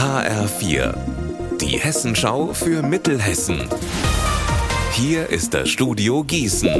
[0.00, 0.94] HR4,
[1.60, 3.68] die Hessenschau für Mittelhessen.
[4.92, 6.70] Hier ist das Studio Gießen.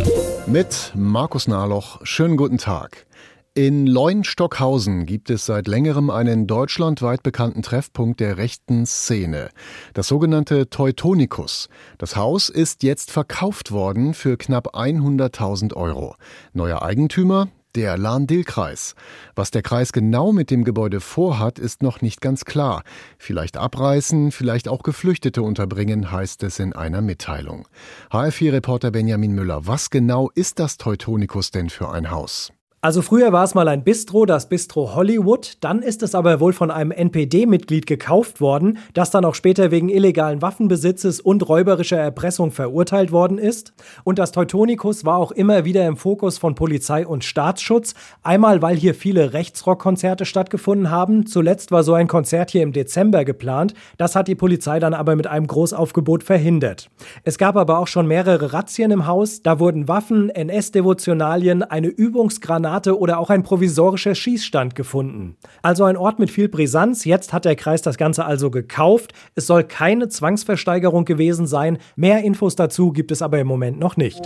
[0.46, 2.00] Mit Markus Nahloch.
[2.02, 3.06] Schönen guten Tag.
[3.52, 9.50] In Leunstockhausen gibt es seit längerem einen deutschlandweit bekannten Treffpunkt der rechten Szene,
[9.92, 11.68] das sogenannte Teutonikus.
[11.98, 16.14] Das Haus ist jetzt verkauft worden für knapp 100.000 Euro.
[16.54, 18.94] Neuer Eigentümer der Lahn-Dill-Kreis.
[19.34, 22.82] Was der Kreis genau mit dem Gebäude vorhat, ist noch nicht ganz klar.
[23.18, 27.68] Vielleicht abreißen, vielleicht auch Geflüchtete unterbringen, heißt es in einer Mitteilung.
[28.10, 32.52] HR4-Reporter Benjamin Müller, was genau ist das Teutonikus denn für ein Haus?
[32.82, 36.54] Also früher war es mal ein Bistro, das Bistro Hollywood, dann ist es aber wohl
[36.54, 42.52] von einem NPD-Mitglied gekauft worden, das dann auch später wegen illegalen Waffenbesitzes und räuberischer Erpressung
[42.52, 43.74] verurteilt worden ist.
[44.02, 48.78] Und das Teutonicus war auch immer wieder im Fokus von Polizei und Staatsschutz, einmal weil
[48.78, 54.16] hier viele Rechtsrockkonzerte stattgefunden haben, zuletzt war so ein Konzert hier im Dezember geplant, das
[54.16, 56.88] hat die Polizei dann aber mit einem Großaufgebot verhindert.
[57.24, 62.69] Es gab aber auch schon mehrere Razzien im Haus, da wurden Waffen, NS-Devotionalien, eine Übungsgranate
[62.70, 65.36] Granate oder auch ein provisorischer Schießstand gefunden.
[65.60, 67.04] Also ein Ort mit viel Brisanz.
[67.04, 69.12] Jetzt hat der Kreis das Ganze also gekauft.
[69.34, 71.78] Es soll keine Zwangsversteigerung gewesen sein.
[71.96, 74.22] Mehr Infos dazu gibt es aber im Moment noch nicht.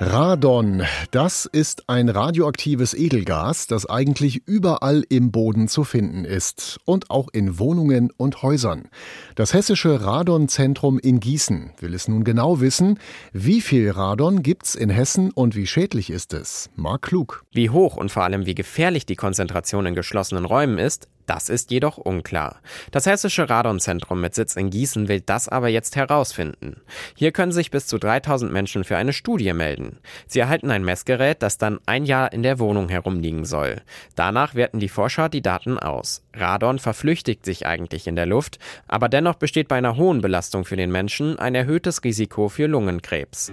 [0.00, 7.10] Radon, das ist ein radioaktives Edelgas, das eigentlich überall im Boden zu finden ist und
[7.10, 8.88] auch in Wohnungen und Häusern.
[9.36, 12.98] Das hessische Radonzentrum in Gießen will es nun genau wissen,
[13.32, 16.70] wie viel Radon gibt's in Hessen und wie schädlich ist es?
[16.74, 17.44] Mark Klug.
[17.52, 21.70] Wie hoch und vor allem wie gefährlich die Konzentration in geschlossenen Räumen ist, das ist
[21.70, 22.60] jedoch unklar.
[22.90, 26.80] Das Hessische Radonzentrum mit Sitz in Gießen will das aber jetzt herausfinden.
[27.16, 29.98] Hier können sich bis zu 3000 Menschen für eine Studie melden.
[30.26, 33.82] Sie erhalten ein Messgerät, das dann ein Jahr in der Wohnung herumliegen soll.
[34.14, 36.22] Danach werten die Forscher die Daten aus.
[36.34, 40.76] Radon verflüchtigt sich eigentlich in der Luft, aber dennoch besteht bei einer hohen Belastung für
[40.76, 43.52] den Menschen ein erhöhtes Risiko für Lungenkrebs.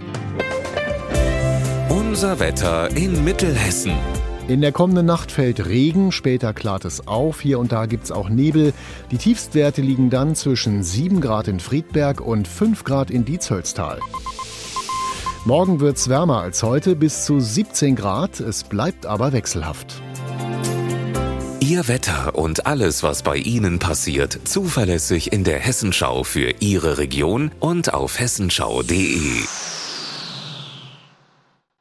[1.90, 3.94] Unser Wetter in Mittelhessen.
[4.51, 8.12] In der kommenden Nacht fällt Regen, später klart es auf, hier und da gibt es
[8.12, 8.73] auch Nebel.
[9.09, 14.01] Die Tiefstwerte liegen dann zwischen 7 Grad in Friedberg und 5 Grad in Dietzollstal.
[15.45, 20.01] Morgen wird es wärmer als heute, bis zu 17 Grad, es bleibt aber wechselhaft.
[21.62, 27.51] Ihr Wetter und alles, was bei Ihnen passiert, zuverlässig in der Hessenschau für Ihre Region
[27.62, 29.45] und auf hessenschau.de.